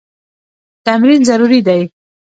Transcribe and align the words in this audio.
تمرین 0.85 1.21
ضروري 1.29 1.61
دی. 1.67 1.81